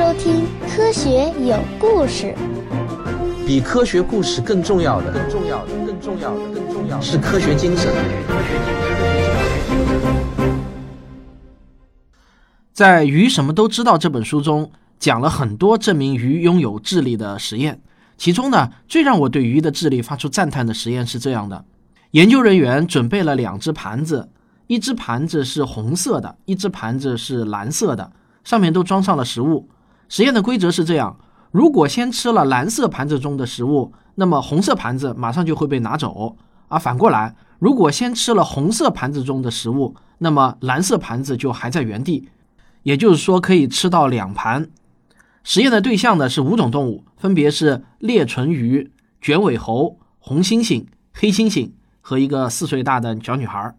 [0.00, 2.34] 收听《科学有故事》。
[3.46, 7.92] 比科学故事更重要的，更重要的，更重要的，更重要的是科学精神。
[12.72, 17.82] 在《鱼什么都知道》这本书中，讲了很多证明鱼拥有智力的实验。
[18.16, 21.62] 其中呢，最让我对鱼的智力发出赞叹的实验是这样的：
[22.12, 24.30] 研究人员准备了两只盘子，
[24.66, 28.10] 一只盘子是红色的，一只盘子是蓝色的，
[28.42, 29.68] 上面都装上了食物。
[30.10, 31.16] 实验的规则是这样：
[31.52, 42.28] 如果先吃了蓝色盘子中的食物，那么红色盘子马上就会被拿走；而反过来，如果先吃了红色盘子中的食物，那么蓝色盘子就还在原地。
[42.82, 44.68] 也就是说，可以吃到两盘。
[45.44, 48.90] 实验的对象呢是五种动物，分别是裂唇鱼、
[49.20, 51.70] 卷尾猴、红猩猩、黑猩猩
[52.00, 53.76] 和一个四岁大的小女孩。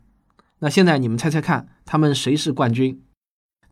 [0.60, 3.02] 那现在你们猜猜看，他们谁是冠军？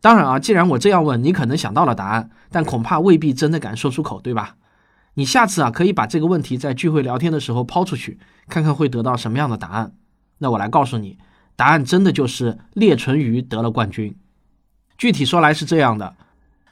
[0.00, 4.56] 当然啊，既然我这样问，你可能想到了答案，但恐怕未必真的敢说出口，对吧？
[5.14, 9.92] 你下次啊可以把这个问题在聚会聊天的时候抛出去，看看会得到什么样的答案。
[10.38, 11.18] 那我来告诉你，
[11.56, 14.16] 答案真的就是裂唇鱼得了冠军。
[14.96, 16.16] 具体说来是这样的。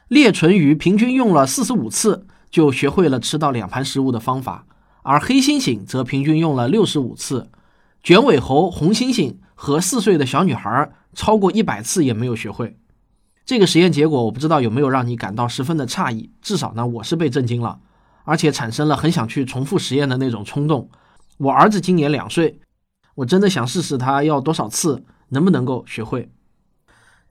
[0.07, 4.65] 裂唇鱼平均用了四十五次就学会了吃到两盘食物的方法，
[5.03, 7.51] 而黑猩猩则平均用了六十五次，
[8.01, 12.75] 卷尾猴、红猩猩和四岁的小女孩超过一百次也没有学会。
[13.49, 17.79] 这个实验结果我不知道有没有让你感到十分的诧异，至少呢我是被震惊了，
[18.23, 20.87] 而且产生了很想去重复实验的那种冲动。
[21.39, 22.59] 我儿子今年两岁，
[23.15, 26.29] 我真的想试试他要多少次能不能够学会。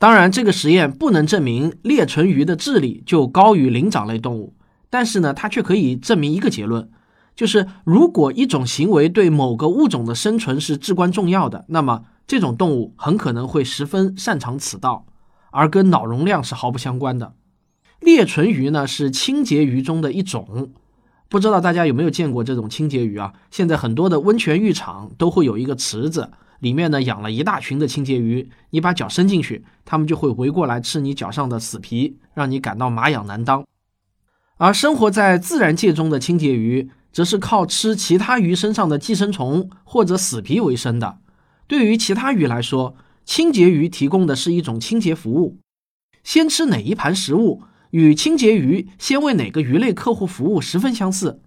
[0.00, 4.56] 当然，这个实验不能证明裂唇鱼的智力就高于灵长类动物，
[4.90, 6.90] 但是呢，它却可以证明一个结论，
[7.36, 15.06] 就是如果一种行为对某个物种的生存是至关重要的，那么这种动物很可能会十分擅长此道，
[15.50, 17.34] 而跟脑容量是毫不相关的。
[18.00, 20.72] 裂唇鱼呢是清洁鱼中的一种，
[21.28, 23.34] 不知道大家有没有见过这种清洁鱼啊？
[23.50, 26.30] 现在很多的温泉浴场都会有一个池子。
[26.60, 33.64] 里面呢养了一大群的清洁鱼，你把脚伸进去，它们就会围过来吃你脚上的死皮，让你感到麻痒难当。
[34.56, 41.18] 而生活在自然界中的清洁鱼，则是靠吃其他鱼身上的寄生虫或者死皮为生的。
[41.68, 42.96] 对于其他鱼来说，
[43.28, 45.58] 清洁鱼提供的是一种清洁服务。
[46.24, 51.38] 先吃哪一盘食物，与清洁鱼先为哪个鱼类客户服务十分相似。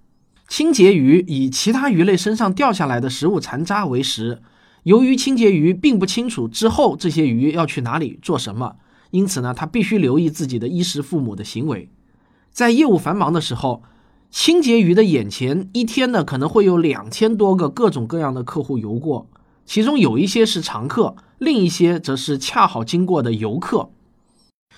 [0.47, 4.43] 清洁鱼以其他鱼类身上掉下来的食物残渣为食。
[4.83, 8.75] 由于清洁鱼并不清楚之后这些鱼要去哪里做什么，
[9.09, 11.89] 因此呢，他必须留意自己的衣食父母的行为。
[12.51, 13.81] 在业务繁忙的时候，
[14.29, 19.27] 清洁鱼的眼前一天呢可能会有两千多个各种各样的客户游过，
[19.65, 23.89] 其中有一些是常客，另一些则是恰好经过的游客。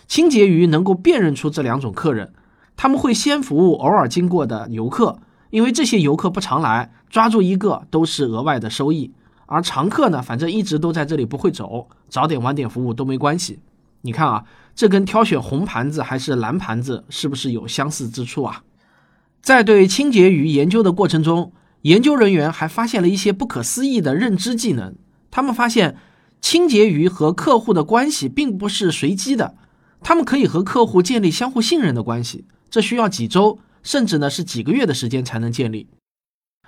[0.08, 2.32] 清洁鱼能够辨认出这两种客人，
[2.78, 5.20] 他们会先服务偶尔经过的游客，
[5.50, 9.12] 因为这些游客不常来，抓住一个都是额外的收益。
[9.46, 13.60] 而常客呢，反正一直都在这里，不会走，早点晚点服务都没关系。
[14.04, 18.64] 你看啊，这跟挑选红盘子还是蓝盘子是不是有相似之处啊？
[19.42, 24.96] 在对清洁鱼研究的过程中，研究人员还发现了一些不可思议的认知技能。
[25.30, 25.98] 他们发现，
[26.44, 29.56] 清洁鱼和客户的关系并不是随机的，
[30.02, 35.88] 他们可以和客户建立相互信任的关系，这需要几周，甚至呢是几个月的时间才能建立。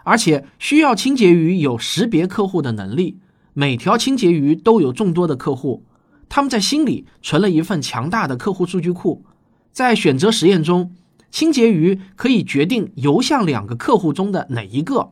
[0.05, 3.19] 而且需要清洁鱼有识别客户的能力，
[3.53, 5.83] 每条清洁鱼都有众多的客户，
[6.29, 9.25] 他们在心里存了一份强大的客户数据库。
[9.73, 10.95] 在选择实验中，
[11.29, 15.11] 清洁鱼可以决定游向两个客户中的哪一个，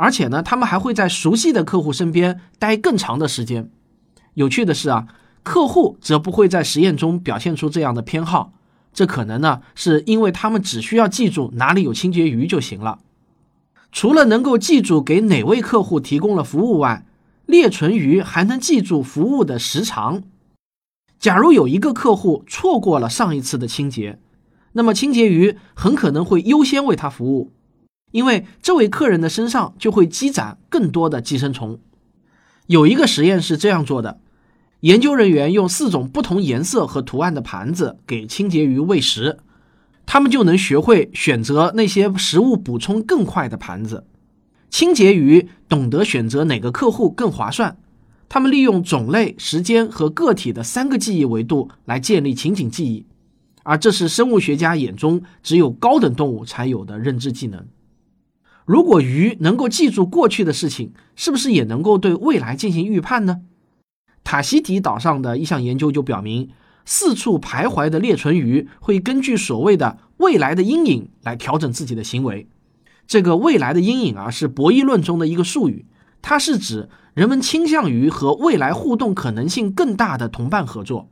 [0.00, 3.70] 而且呢，他们还会在熟悉的客户身边待更长的时间。
[4.32, 5.06] 有趣的是啊，
[5.42, 8.54] 客户则不会在实验中表现出这样的偏好，
[8.94, 13.00] 这可能呢是因为他们只需要记住哪里有清洁鱼就行了。
[13.92, 17.04] 除了能够记住给哪位客户提供了服务外，
[17.44, 20.22] 裂唇鱼还能记住服务的时长。
[21.18, 24.18] 假如有一个客户错过了上一次的清洁，
[24.72, 27.52] 那么清洁鱼很可能会优先为他服务，
[28.10, 31.78] 因为这位客人的身上就会积攒更多的寄生虫。
[32.66, 34.20] 有一个实验是这样做的：
[34.80, 39.38] 研究人员用四种不同颜色和图案的盘子给清洁鱼喂食。
[40.06, 44.06] 他们就能学会选择那些食物补充更快的盘子。
[44.68, 47.76] 清洁鱼懂得选择哪个客户更划算。
[48.28, 53.04] 他们利用种类、时间和个体的三个记忆维度来建立情景记忆，
[53.64, 57.66] 而这是生物学家眼中只有高等动物才有的认知技能。
[58.70, 63.40] 如果鱼能够记住过去的事情，是不是也能够对未来进行预判呢？
[64.22, 66.50] 塔希提岛上的一项研究就表明。
[66.84, 72.46] 四处徘徊的裂唇鱼会根据所谓的未来的阴影来调整自己的行为。
[73.08, 75.86] 这个未来的阴影啊，是博弈论中的一个术语，
[76.22, 81.08] 它是指人们倾向于和未来互动可能性更大的同伴合作。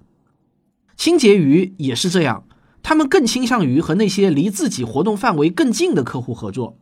[0.96, 2.44] 清洁鱼也是这样，
[2.84, 6.78] 他们更倾向于和那些离自己活动范围更近的客户合作，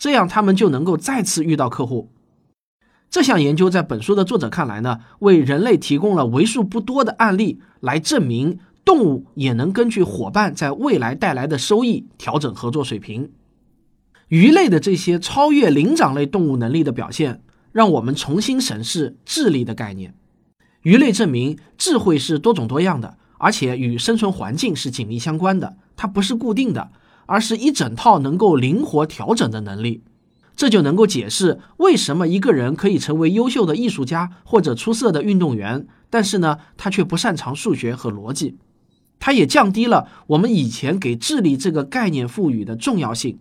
[0.00, 2.10] 这样他们就能够再次遇到客户。
[3.10, 13.30] 这项研究在本书的作者看来呢，为人类提供了为数不多的案例，来证明动物也能根据伙伴在未来带来的收益调整合作水平。
[14.28, 17.42] 鱼类的这些超越灵长类动物能力的表现，
[17.72, 20.14] 让我们重新审视智力的概念。
[20.82, 26.90] 鱼类证明智慧是多种多样的，而且与生存环境是紧密相关的，它不是固定的，
[27.30, 30.02] 而是一整套能够灵活调整的能力。
[30.56, 38.56] 这就能够解释为什么一个人可以成为优秀的艺术家或者出色的运动员，但是呢，他却不擅长数学和逻辑。
[39.20, 43.38] 它也降低了我们以前给智力这个概念赋予的重要性。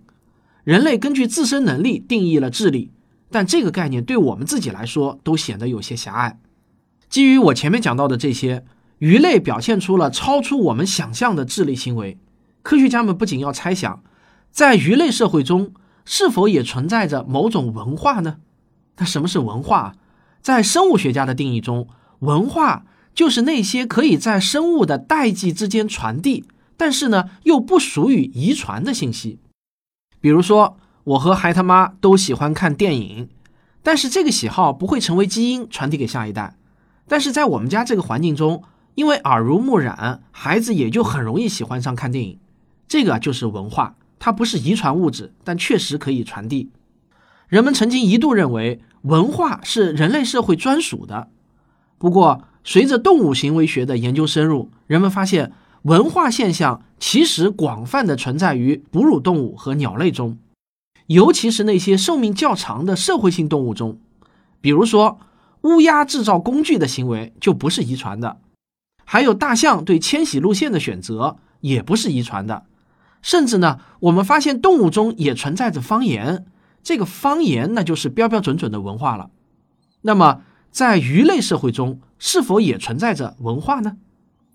[0.64, 2.92] 人类根据自身能力定义了智力，
[3.32, 6.40] 但这个概念对我们自己来说都显得有些狭隘。
[7.10, 8.64] 基于我前面讲到的这些，
[9.00, 12.20] 鱼类表现出了超出我们想象的智力行为。
[12.62, 14.04] 科学家们不仅要猜想，
[14.52, 15.74] 在鱼类社会中。
[16.12, 18.38] 是否也存在着某种文化呢？
[18.98, 19.94] 那什么是文化？
[20.42, 21.88] 在生物学家的定义中，
[22.20, 22.84] 文化
[23.14, 26.46] 就是那些可以在生物的代际之间传递，
[26.76, 29.38] 但是呢又不属于遗传的信息。
[30.20, 33.30] 比如说，我和孩他妈都喜欢看电影，
[33.84, 36.56] 但是这个喜好不会成为基因传递给下一代。
[37.08, 38.64] 但是在我们家这个环境中，
[38.96, 42.40] 因为耳濡目染，孩子也就很容易喜欢上看电影。
[42.90, 43.96] 这个就是文化。
[44.20, 46.70] 它不是遗传物质，但确实可以传递。
[47.48, 51.30] 人们曾经一度认为文化是人类社会专属的，
[51.98, 55.54] 不过随着动物行为学的研究深入，人们发现
[55.84, 60.38] 文化现象其实广泛的存在于哺乳动物和鸟类中，
[61.08, 64.02] 尤其是那些寿命较长的社会性动物中。
[64.60, 65.22] 比如说，
[65.62, 68.42] 乌鸦制造工具的行为就不是遗传的，
[69.06, 72.66] 还有大象对迁徙路线的选择也不是遗传的。
[73.22, 76.46] 甚至呢，我们发现动物中也存在着方言，
[76.82, 79.30] 这个方言那就是标标准准的文化了。
[80.02, 83.98] 那么，在鱼类社会中，是否也存在着文化呢？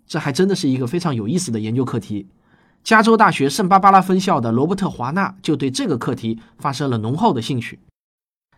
[0.06, 2.28] 这还真的是一个非常有意思的研究课题。
[2.82, 7.80] 加州大学圣巴巴拉分校的罗伯特·华纳就对这个课题发生了浓厚的兴趣。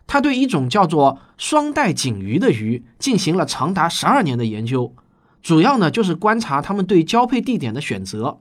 [0.05, 4.93] 他对一种叫做双带颈鱼的鱼进行了长达十二年的研究，
[5.41, 8.39] 主要呢就是观察它们对交配地点的选择。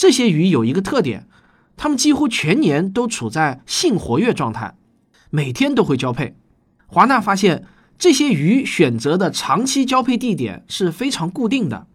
[0.00, 1.28] 这些鱼有一个特点，
[1.76, 4.74] 它们几乎全年都处在性活跃状态，
[5.28, 6.34] 每天都会交配。
[6.86, 7.66] 华纳发现，
[7.98, 11.86] 这些鱼选择的长期交配地点是非常固定的。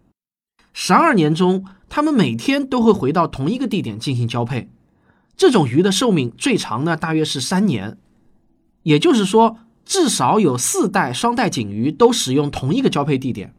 [0.72, 4.70] 十二年中，它们每天都会回到同一个地点进行交配。
[5.36, 7.98] 这种鱼的寿命最长呢，大约是三年。
[8.84, 13.52] 也就是说，至少有四代双带锦鱼都使用同一个交配地点。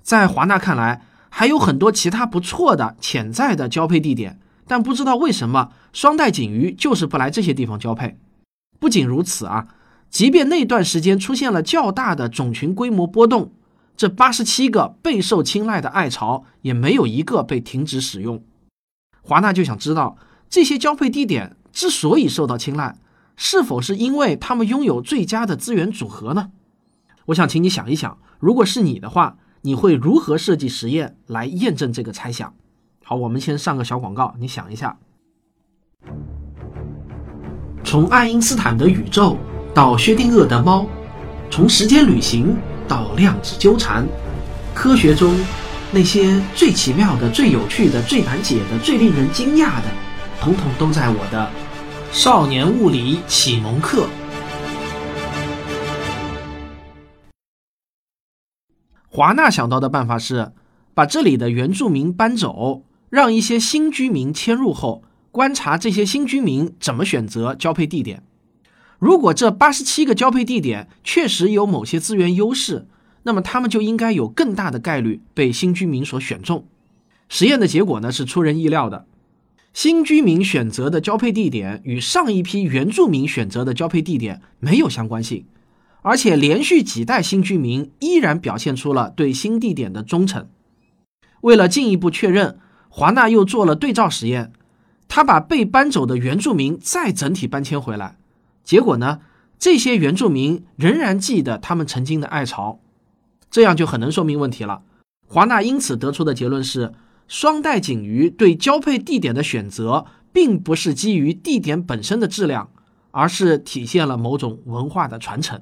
[0.00, 1.02] 在华纳看来。
[1.34, 8.18] 还有很多其他不错的潜在的交配地点，但不知道为什么双带锦鱼就是不来这些地方交配。
[8.78, 9.68] 不仅如此啊，
[10.10, 13.50] 即便那段时间出现了较大的种群规模波动，
[13.96, 18.44] 这八十七个备受青睐的爱巢也没有一个被停止使用。
[19.22, 20.18] 华纳就想知道，
[20.50, 22.98] 这些交配地点之所以受到青睐，
[23.36, 26.50] 是否是因为它们拥有最佳的资源组合呢？
[27.26, 29.38] 我想请你想一想，如果是你的话。
[29.64, 32.52] 你会如何设计实验来验证这个猜想？
[33.04, 34.96] 好，我们先上个小广告，你想一下。
[37.84, 39.36] 从爱因斯坦的宇宙
[39.72, 40.84] 到薛定谔的猫，
[41.48, 42.56] 从时间旅行
[42.88, 44.04] 到量子纠缠，
[44.74, 45.32] 科学中
[45.92, 49.84] 那些最奇妙的、最有趣的、最难解的、最令人惊讶的，
[50.40, 51.48] 统统都在我的
[52.10, 54.08] 少年物理启蒙课。
[59.14, 60.52] 华纳想到的办法是，
[60.94, 68.22] 把这里的原住民搬走，让一些新居民迁入后，观察这些新居民怎么选择交配地点。
[68.98, 72.88] 如果这八十七个交配地点确实有某些资源优势，
[73.24, 76.66] 那么他们就应该有更大的概率被新居民所选中。
[77.28, 79.04] 实验的结果呢是出人意料的，
[79.74, 85.44] 新居民选择的交配地点与上一批原住民选择的交配地点没有相关性。
[86.02, 90.48] 而且连续几代新居民依然表现出了对新地点的忠诚。
[91.40, 94.52] 为了进一步确认，华纳又做了对照实验，
[95.08, 98.16] 他把被搬走的原住民再整体搬迁回来，
[98.62, 99.20] 结果呢，
[99.58, 102.80] 这些原住民仍然记得他们曾经的爱巢，
[103.50, 104.82] 这样就很能说明问题了。
[105.26, 106.92] 华纳因此得出的结论是，
[107.26, 112.68] 双带锦鱼对交配地点的选择，并不是基于地点本身的质量，
[113.10, 115.60] 而是体现了某种文化的传承。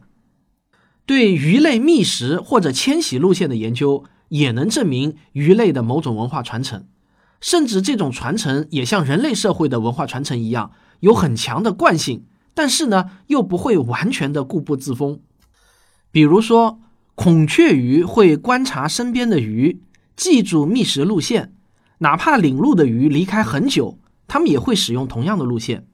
[1.07, 6.87] 对鱼类觅食或者迁徙路线的研究，也能证明鱼类的某种文化传承，
[7.41, 15.21] 甚至这种传承也像人类社会的文化传承一样，有很强的惯性，但是呢，又不会完全的固步自封。
[16.13, 16.81] 比如说，
[17.15, 19.83] 孔雀鱼会观察身边的鱼，
[20.17, 21.55] 记住觅食路线，
[21.99, 25.87] 哪怕领路的鱼离开很久，它们也会使用同样的路线。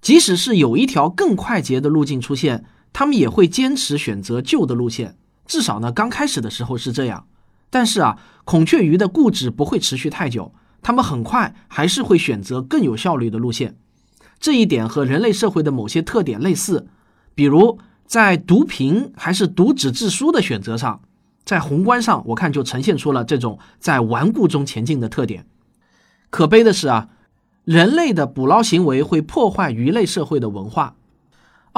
[0.00, 2.64] 即使是有一条更快捷的路径出现，
[2.98, 5.16] 他们也会坚持选择旧的路线。
[5.46, 7.28] 至少呢，刚开始的时候是这样。
[7.70, 10.52] 但是啊，孔雀鱼的固执不会持续太久，
[10.82, 13.76] 它们很快还是会选择更有效率的路线。
[14.40, 16.88] 这一点和人类社会的某些特点类似，
[17.36, 17.78] 比如。
[18.04, 21.02] 在读屏还是读纸质书的选择上，
[21.44, 25.46] 在宏观上我看就呈现出了这种在顽固中前进的特点。
[26.30, 27.10] 可悲的是啊，
[27.64, 30.96] 人类的捕捞行为会破坏鱼类社会的文化。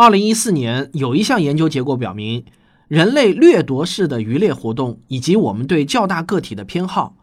[0.01, 2.47] 二零一四年有一项研究结果表明，
[2.89, 7.15] 人类掠夺式的渔猎活动以及我们对较大个体的偏好，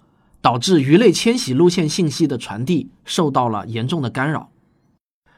[0.43, 4.51] 导致鱼类迁徙路线信息的传递受到了严重的干扰。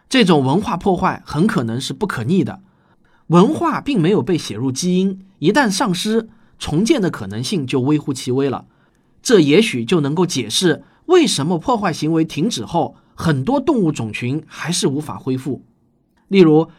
[0.09, 2.59] 这种文化破坏很可能是不可逆的。
[3.27, 6.27] 文化并没有被写入基因，一旦丧失，
[6.57, 8.65] 重建的可能性就微乎其微了。
[9.23, 15.63] 这也许就能够解释为什么破坏行为停止后，很多动物种群还是无法恢复。
[16.27, 16.69] 例如，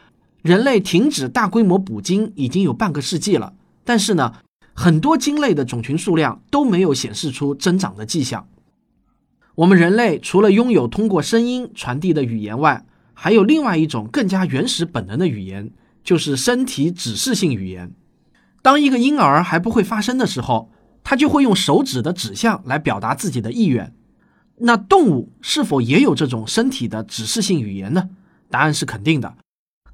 [0.43, 3.55] 人类停止大规模捕鲸已经有半个世纪了，
[3.85, 4.35] 但是呢，
[4.75, 8.49] 很多鲸类的种群数量都没有显示出增长的迹象。
[9.57, 15.71] 我们人类除了拥有通过声音传递的语言外，还有另外一种更加原始本能的语言。
[16.03, 17.93] 就是身体指示性语言。
[18.63, 20.73] 当一个婴儿还不会发声的时候，
[21.05, 23.93] 他就会用手指的指向来表达自己的意愿。
[24.57, 28.09] 那动物是否也有这种身体的指示性语言呢？
[28.49, 29.37] 答案是肯定的。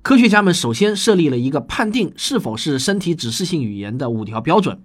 [0.07, 4.81] 科学家们首先设立了一个判定是否是身体指示性语言的五条标准。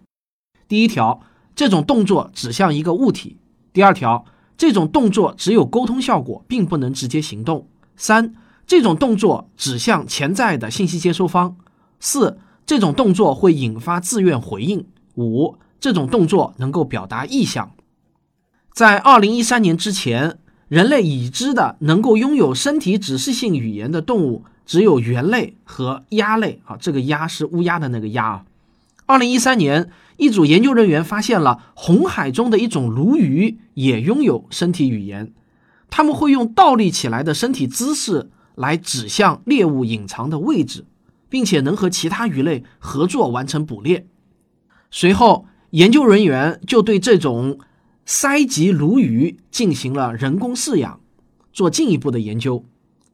[0.67, 1.21] 第一条，
[1.55, 3.37] 这种动作指向一个物体；
[3.71, 4.25] 第二条，
[4.57, 8.33] 这种动作只有沟通效果，并不能直接行动；三。
[8.65, 11.55] 这种动作指向潜在的信息接收方。
[11.99, 14.87] 四，这种动作会引发自愿回应。
[15.17, 17.73] 五，这种动作能够表达意向。
[18.73, 26.61] 在二零一三年之前，人类已知的能够拥有身体指示性语言的动物只有猿类和鸭类。
[26.65, 28.45] 啊，这个鸭是乌鸦的那个鸭啊。
[29.05, 35.33] 二零一三年，一组研究人员发现了红海中的一种鲈鱼也拥有身体语言，
[35.89, 38.29] 他们会用倒立起来的身体姿势。
[38.55, 40.85] 来指向猎物隐藏的位置，
[41.29, 44.05] 并且能和其他鱼类合作完成捕猎。
[44.91, 47.59] 随后，研究人员就对这种
[48.05, 50.99] 鳃棘鲈鱼进行了人工饲养，
[51.53, 52.65] 做进一步的研究。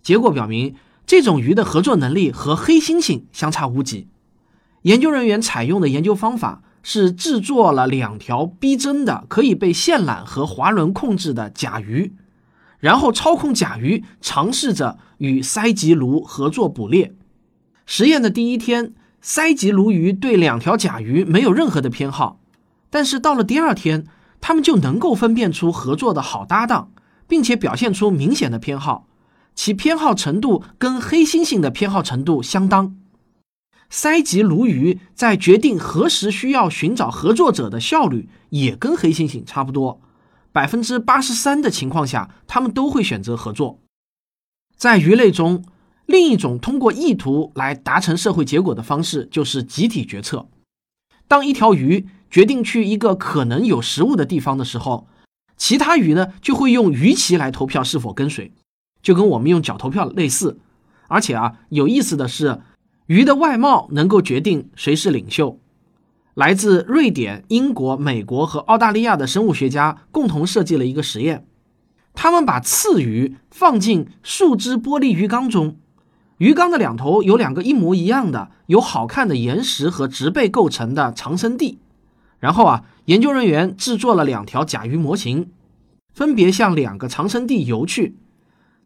[0.02, 0.76] 结果表明，
[1.08, 4.10] 这种鱼的合作能力和黑猩猩相差无几。
[4.82, 12.14] 研究人员采用的研究方法是制作了两条逼真的、可以被线缆和滑轮控制的甲鱼。
[12.80, 17.16] 然后操控甲鱼，尝试着与鳃棘鲈合作捕猎。
[17.86, 22.40] 实验的第一天，鳃棘鲈鱼对两条甲鱼没有任何的偏好，
[22.90, 24.06] 但是到了第二天，
[24.42, 26.92] 它们就能够分辨出合作的好搭档，
[27.28, 29.07] 并且表现出明显的偏好，
[29.58, 32.96] 其偏好程度跟黑猩猩的偏好程度相当。
[33.90, 40.00] 鳃棘鲈鱼在决定何时需要寻找合作者的效率也跟黑猩猩差不多。
[40.52, 43.80] 百分之八十三的情况下，他们都会选择合作。
[44.76, 45.66] 在鱼类中，
[46.06, 50.48] 另一种通过意图来达成社会结果的方式就是集体决策。
[51.28, 55.08] 当一条鱼决定去一个可能有食物的地方的时候，
[55.58, 58.52] 其他鱼呢就会用鱼鳍来投票是否跟随，
[59.08, 60.60] 就跟我们用脚投票类似。
[61.08, 62.60] 而且啊，有意思的是，
[63.06, 65.62] 鱼的外貌能够决定谁是领袖。
[66.34, 71.48] 来自瑞典、英国、美国和澳大利亚的生物学家共同设计了一个实验。
[72.14, 75.78] 他们把刺鱼放进树脂玻璃鱼缸中，
[76.40, 81.80] 鱼缸的两头有两个一模一样的、由好看的岩石和植被构成的长生地。
[82.40, 85.50] 然后啊，研究人员制作了两条甲鱼模型，
[86.14, 88.18] 分别向两个长生地游去。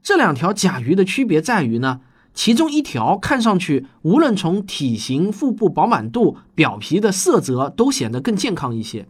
[0.01, 2.01] 这两条甲鱼的区别在于呢。
[2.34, 9.05] 其中一条看上去，无论从体型、腹部饱满度、表皮的色泽，都显得更健康一些。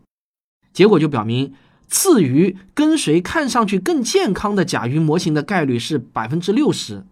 [0.74, 1.54] 结果就表明，
[1.88, 7.06] 刺鱼跟随看上去更健康的甲鱼模型的概率是百分之六十，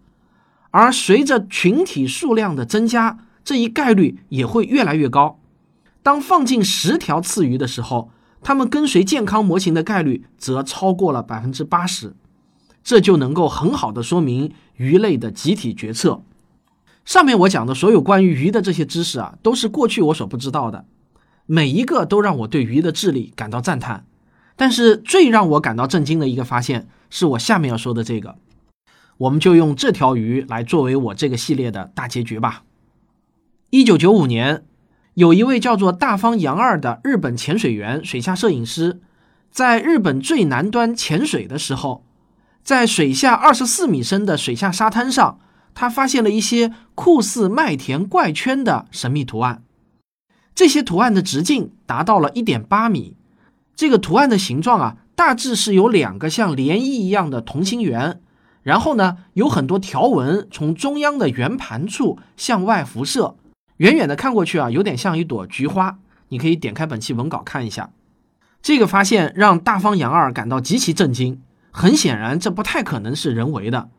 [0.72, 5.38] 而随着群体数量的增加，这一概率也会越来越高。
[6.02, 8.10] 当放进十条刺鱼的时候，
[8.42, 12.16] 它们跟随健康模型的概率则超过了百分之八十。
[12.82, 16.22] 这就能够很好的说明鱼类的集体决策。
[17.04, 20.84] 上面我讲的所有关于鱼的这些知识啊，都是过去我所不知道的，
[21.46, 24.04] 每一个都让我对鱼的智力感到赞叹。
[24.54, 28.36] 但是最让我感到震惊的一个发现，是我下面要说的这个。
[29.16, 32.64] 我们就用这条鱼来作为我这个系列的大结局吧。
[33.70, 34.64] 一九九五年，
[35.14, 39.00] 有一位叫做大方洋二的日本潜水员、水下摄影师，
[39.50, 42.04] 在日本最南端潜水的时候。
[42.62, 45.38] 在水下二十四米深的水下沙滩上，
[45.74, 49.62] 他发现了一些酷似麦田怪圈的神秘图案。
[50.54, 53.16] 这些图案的直径达到了一点八米。
[53.74, 58.20] 这个图案的形状啊，大致是有两个像涟漪一样的同心圆，
[58.62, 63.36] 然后呢，有很多条纹从中央的圆盘处向外辐射。
[63.78, 65.98] 远远的看过去啊，有点像一朵菊花。
[66.28, 67.90] 你可以点开本期文稿看一下。
[68.60, 71.40] 这个发现让大方杨二感到极其震惊。
[71.70, 73.90] 很显然，这不太可能是人为的。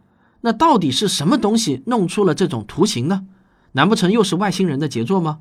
[0.41, 3.25] 那到底是什么东西弄出了这种图形呢？
[3.73, 5.39] 难不成又是外星人的杰作吗？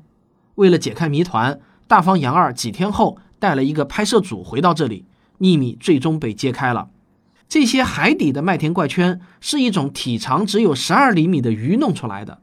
[0.55, 5.05] 为了解开谜团，大方杨二几天后带了一个拍摄组回到这里，
[5.37, 6.89] 秘密最终被揭开了。
[7.49, 12.39] 这些海底的麦田怪圈是一种体长只有十二厘米的鱼弄出来的。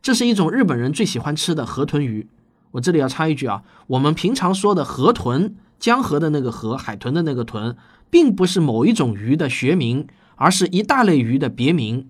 [0.00, 2.28] 这是一种日本人最喜欢吃的河豚鱼。
[2.72, 7.76] 我这里要插一句啊，我们平常说的河豚，江河的那个河，海豚的那个豚。
[8.10, 10.06] 并不是某一种鱼的学名，
[10.36, 12.08] 而是一大类鱼的别名。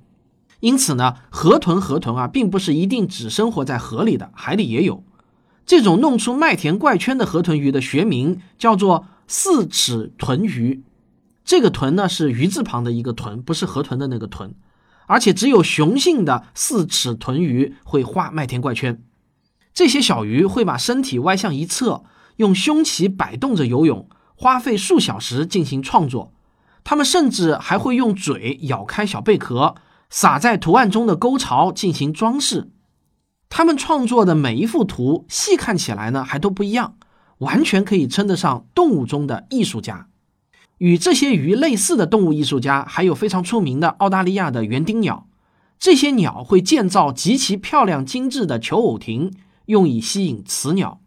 [0.60, 5.02] 因此呢，河豚河豚啊，并不是一定只生活在河里的，海里也有。
[5.66, 10.84] 这种弄出麦田怪圈的河豚鱼的学名叫做四齿豚鱼。
[11.44, 14.54] 这个豚呢是鱼字旁的一个豚，不是河豚的那个豚。
[15.06, 19.02] 而且只有雄性的四齿豚鱼会画麦田怪圈。
[19.74, 22.04] 这些小鱼会把身体歪向一侧，
[22.38, 24.08] 用胸鳍摆动着游泳。
[24.40, 26.32] 花费数小时进行创作，
[26.84, 29.74] 他们甚至还会用嘴咬开小贝壳，
[30.10, 32.70] 撒在图案中的沟槽进行装饰。
[33.48, 36.94] 他们创作的每一幅图，细看起来呢还都不一样，
[37.38, 40.06] 完全可以称得上动物中的艺术家。
[40.76, 45.26] 与这些鱼类似的动物艺术家，还有非常出名的澳大利亚的园丁鸟。
[45.80, 49.32] 这些鸟会建造极其漂亮精致的求偶亭，
[49.66, 51.00] 用以吸引雌鸟。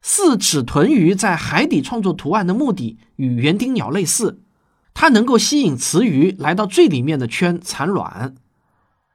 [0.00, 4.40] 四齿豚鱼在海底创作图案的目的与园丁鸟类似，
[4.94, 8.34] 它能够吸引雌鱼来到最里面的圈产卵。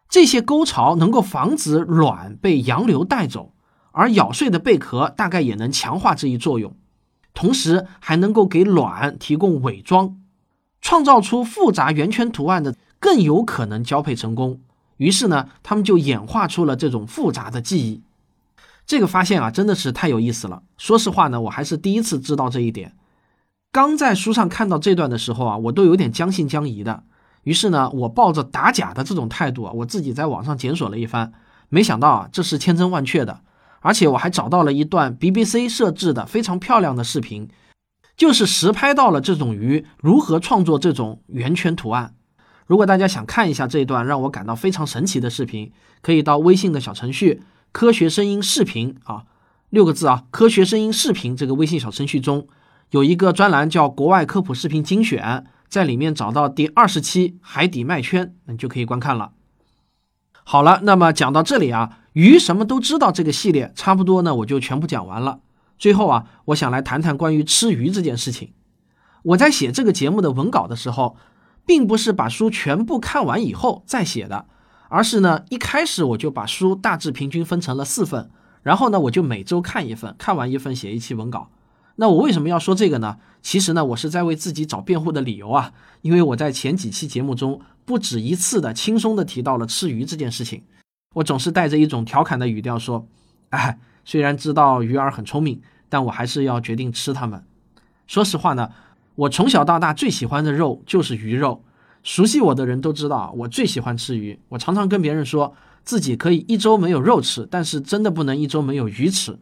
[0.10, 3.54] 这些沟槽能够防止卵被洋流带走，
[3.91, 6.76] 而咬碎的贝壳大概也能强化这一作用，
[7.34, 10.17] 同时还能够给卵提供伪装，
[10.82, 14.62] 创造出复杂圆圈图案的更有可能交配成功。
[14.98, 18.04] 于是呢，他们就演化出了这种复杂的记忆。
[18.86, 20.63] 这个发现啊，真的是太有意思了。
[20.78, 22.96] 说实话呢，我还是第一次知道这一点。
[23.72, 27.04] 刚在书上看到这段的时候啊，我都有点将信将疑的。
[27.43, 31.34] 于是呢，我抱着打假的这种态度啊，我自己在网上检索了一番，
[31.69, 33.41] 没想到啊，这是千真万确的。
[33.80, 37.50] 而且我还找到了一段 BBC 设置的非常漂亮的视频，
[38.15, 42.13] 就是实拍到了这种鱼如何创作这种圆圈图案。
[42.65, 47.41] 如果大家想看一下这一段让我感到非常神奇的视频，可以到微信的小程序。
[47.73, 49.23] 科学声音视频啊，
[49.71, 52.47] 六个字啊，科学声音视频这个微信小程序中
[52.91, 59.31] 有一个专栏叫“国外科普视频精选”，在里面找到第二十期海底麦圈，你就可以观看了。
[60.43, 65.39] 好了，那么讲到这里啊，鱼什么都知道这个系列差不多呢，我就全部讲完了。
[65.79, 68.53] 最后啊，我想来谈谈关于吃鱼这件事情。
[69.23, 71.17] 我在写这个节目的文稿的时候，
[71.65, 74.45] 并不是把书全部看完以后再写的。
[74.93, 78.29] 而是呢，一开始我就把书大致平均分成了四份，
[78.62, 81.49] 然后呢，我就每周看一份，看完一份写一期文稿。
[81.95, 83.17] 那我为什么要说这个呢？
[83.41, 90.62] 其实呢，我是在为自己找辩护的理由啊，因为我在前几期节目中不止一次的轻松的提到了吃鱼这件事情，
[91.15, 93.08] 我总是带着一种调侃的语调说
[93.49, 97.43] ：“哎，虽然知道鱼儿很聪明，但我还是要决定吃它们。”
[98.06, 98.69] 说实话呢，
[99.15, 101.63] 我从小到大最喜欢的肉就是鱼肉。
[102.04, 104.38] 熟悉我的人都知道，我最喜欢吃鱼。
[104.50, 109.39] 我常常跟别人说自己可以一周没有肉吃，但是真的不能一周没有鱼吃。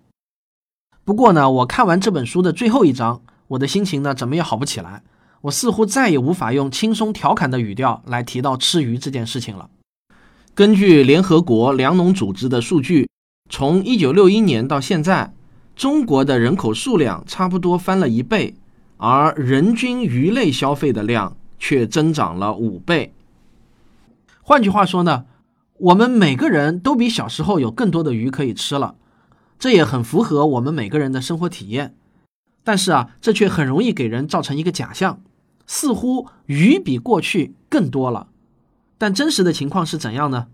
[1.03, 5.01] 不过呢，我看完这本书的最后一章，我的心情呢怎么也好不起来。
[5.41, 9.67] 我似乎再也无法用轻松调侃的语调来提到吃鱼这件事情了。
[10.53, 13.09] 根据联合国粮农组织的数据，
[13.49, 15.33] 从1961年到现在，
[15.75, 18.53] 中国的人口数量差不多翻了一倍，
[18.97, 21.35] 而人均鱼类消费的量。
[21.61, 23.13] 却增长了五倍。
[24.41, 25.25] 换句话说呢，
[25.77, 28.95] 我们每个人都比小时候有更多的鱼可以吃了，
[29.59, 31.95] 这也很符合我们每个人的生活体验。
[32.63, 35.21] 但是啊，这却很容易给人造成一个假象，
[35.67, 38.27] 似乎鱼比过去更多了。
[38.97, 40.47] 但真实的情况是怎样呢？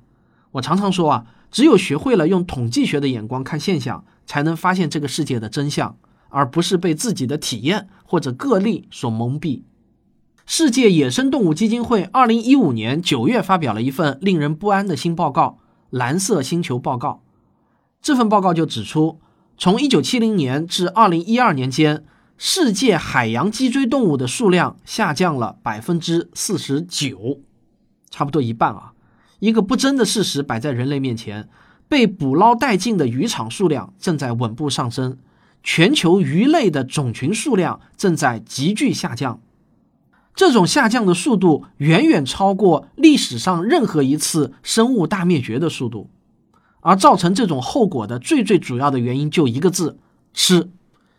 [0.51, 5.97] 我常常说啊，只有学会了用统计学的眼光看现象，才能发现这个世界的真相，
[6.29, 9.61] 而不是被自己的体验或者个例所蒙蔽。
[10.49, 15.59] 世界野生动物基金会二零一五年九月发表了一份令人不安的新报告——
[15.91, 17.21] 蓝色星球报告。
[18.01, 19.19] 这份报告就指出，
[19.57, 22.05] 从一九七零年至二零一二年间，
[22.37, 27.41] 世界海洋脊椎动物的数量下降了百分之四十九，
[28.09, 28.93] 差不多一半啊！
[29.39, 31.49] 一个不争的事实摆在人类面前：
[31.89, 35.17] 被捕捞殆尽的渔场数量正在稳步上升，
[35.61, 39.41] 全球鱼类的种群数量正在急剧下降。
[40.37, 46.11] 这种下降的速度远远超过历史上任何一次生物大灭绝的速度，
[46.81, 49.97] 而造成这种后果的最最主要的原因就一个字：
[50.35, 50.69] 吃，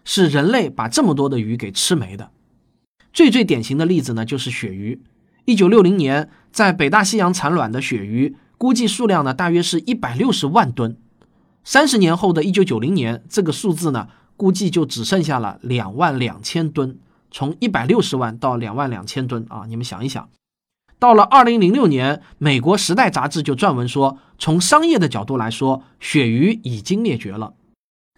[0.04, 2.31] 是人类把这么多的鱼给吃没的。
[3.12, 5.02] 最最典型的例子呢，就是鳕鱼。
[5.46, 10.96] 一九六零年在北大西洋产卵的鳕鱼，估计数量呢大约是一百六十万吨。
[11.64, 16.98] 三十年后的一九九零年，这个数字呢估计就只剩下了两万两千吨。
[17.30, 19.64] 从一百六十万到两万两千吨啊！
[19.68, 20.28] 你们想一想，
[20.98, 27.54] 到了二零零六年，美国《时代》杂志就撰文说，从商业的角度来说，鳕鱼已经灭绝了。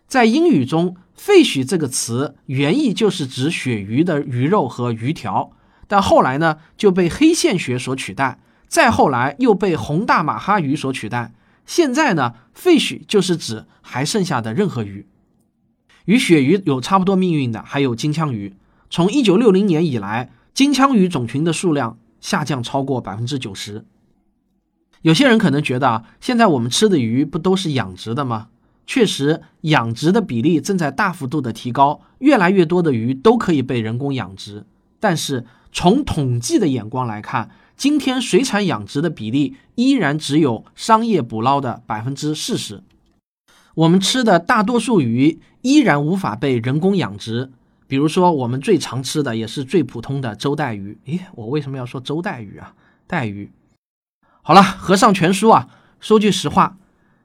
[0.06, 5.52] 在英语中，“fish” 这个词原意就是指鳕鱼的鱼肉和鱼条，
[5.86, 11.32] 但后来呢就被黑线学所取代，再后来又被红大马哈鱼所取代。
[11.66, 15.06] 现在呢，“fish” 就是指还剩下的任何鱼。
[16.06, 18.56] 与鳕鱼有差不多命运的还有金枪鱼。
[18.92, 23.84] 从一九六零年以来，金枪鱼种群的数量下降超过百分之九十。
[25.02, 28.48] 有些人可能觉得啊，现在我们吃的鱼不都是养殖的吗？
[28.88, 34.66] 确实，养殖的比例正在大幅度的提高，越来越多的鱼都可以被人工养殖。
[34.98, 42.82] 但是从统计的眼光来看，今天水产养殖的比例依然只有商业捕捞的百分之四十。
[43.76, 47.52] 我们吃的大多数鱼依然无法被人工养殖。
[47.90, 50.96] 比如说，我们最常吃的也是最普通的周带鱼。
[51.06, 52.72] 诶，我为什么要说周带鱼啊？
[53.08, 53.50] 带鱼。
[54.42, 55.66] 好了，合上全书啊。
[55.98, 56.78] 说句实话，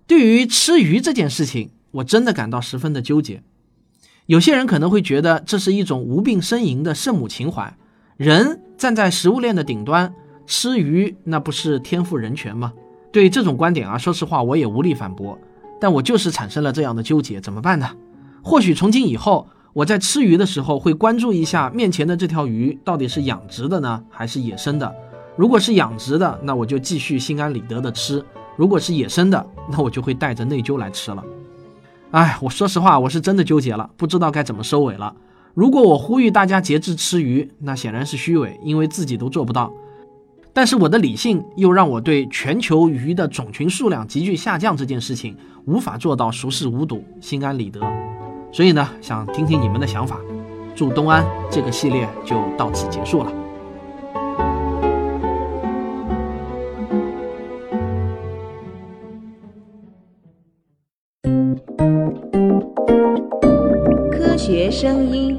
[0.07, 3.43] 对于吃鱼这件事情，我真的感到十分的纠结。
[4.25, 7.77] 有些人可能会觉得这是一种无病呻吟的圣母情怀，
[8.17, 10.15] 人站在食物链的顶端，
[10.47, 12.73] 吃鱼那不是天赋人权吗？
[13.11, 15.37] 对这种观点啊，说实话我也无力反驳。
[15.79, 17.95] 但我就是产生了这样的纠结，怎么办呢？
[18.41, 19.47] 或许从今以后。
[19.75, 24.95] 我在吃鱼的时候会关注一下面前的这条鱼到底是养殖的呢，还是野生的？
[25.35, 28.23] 如果是养殖的，那我就继续心安理得的吃；
[28.55, 31.21] 如果是野生的，那我就会带着内疚来吃了。
[32.11, 35.13] 哎，我说实话，我是真的纠结了，不知道该怎么收尾了。
[35.53, 39.73] 如果我呼吁大家节制吃鱼，那显然是虚伪，因为自己都做不到。
[40.53, 45.35] 但是我的理性又让我对全球鱼的种群数量急剧下降这件事情
[45.65, 47.81] 无法做到熟视无睹、心安理得。
[48.55, 50.17] 所以呢，想听听你们的想法。
[50.73, 53.29] 祝东安这个系列就到此结束了。
[64.09, 65.37] 科学声音。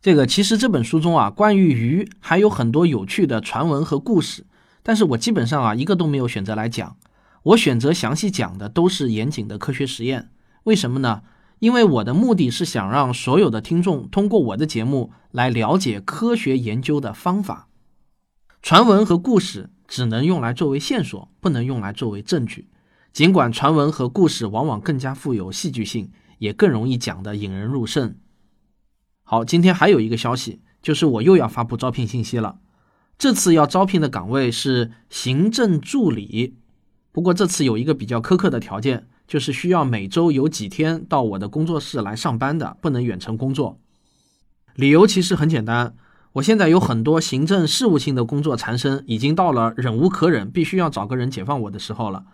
[0.00, 4.46] 这个其实这本书中啊，关于鱼还有很多有趣的传闻和故事，
[4.82, 6.96] 但是我基本上啊一个都没有选择来讲。
[7.42, 10.30] 我选择详细讲的都是严谨的科学实验，
[10.64, 11.22] 为什么呢？
[11.58, 17.68] 因为我的目的是想让所有的听众通过我的节目来了解科学研究的方法。
[18.60, 22.68] 传闻和故事只能用来作为线索，不能用来作为证据。
[23.12, 28.16] 尽管传闻和故事往往更加富有戏剧性，也更容易讲得引人入胜。
[29.24, 32.58] 好，今天还有一个消息，就是我又要发布招聘信息了。
[33.18, 36.56] 这次要招聘的岗位是行政助理。
[37.12, 43.78] 不过这次有一个比较苛刻的条件，就是需要每周有几天到我的工作室来上班的，不能远程工作。
[44.74, 45.94] 理由其实很简单，
[46.32, 52.24] 我现在有很多行政事务性的工作缠身，已经到了忍无可忍，必须要找个人解放我的时候了。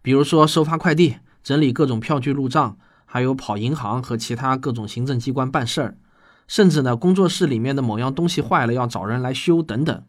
[0.00, 5.98] 比如说收发快递、整理各种票据入账，还有跑银行和其他各种行政机关办事儿，
[6.48, 10.02] 甚至呢工作室里面的某样东西坏了要找人来修等等。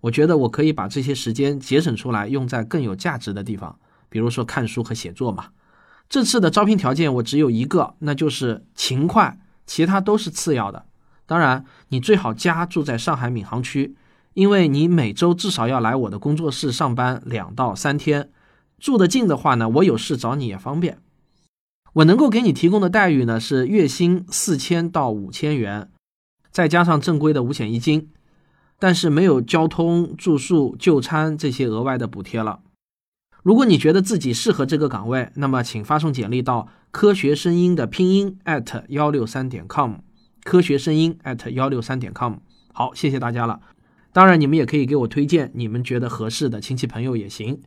[0.00, 5.46] 我觉得我可以把这些时间节省出来，用在更有价值的地方，比如说看书和写作嘛。
[6.08, 10.86] 这次的招聘条件我只有一个，那就是勤快，其他都是次要的。
[11.26, 13.94] 当然，你最好家住在上海闵行区，
[14.32, 18.30] 因为你每周至少要来我的工作室上班两到三天。
[18.78, 20.98] 住得近的话呢，我有事找你也方便。
[21.94, 25.90] 我能够给你提供的待遇呢是月薪四千到五千元，
[26.50, 28.08] 再加上正规的五险一金，
[28.78, 32.60] 但是没有交通、住宿、就餐这些额外的补贴了。
[33.42, 39.94] 如果你觉得自己适合这个岗位，那么请发送简历到科学声音的拼音 at 幺六三点 com，
[40.44, 42.34] 科学声音 at 幺六三点 com。
[42.72, 43.60] 好，谢谢大家了。
[44.12, 47.60] 当然，你们也可以给我推荐你们觉得合适的亲戚朋友也行。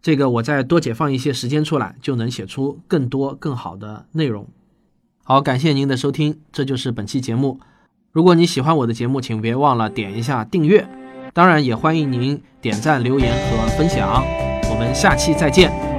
[0.00, 4.48] 这个我再多解放一些时间出来，就能写出更多更好的内容。
[5.22, 7.60] 好，感谢您的收听，这就是本期节目。
[8.14, 10.86] 如果你喜欢我的节目，请别忘了点一下订阅。
[11.32, 14.22] 当然，也欢迎您点赞、留言和分享。
[14.70, 15.93] 我们下期再见。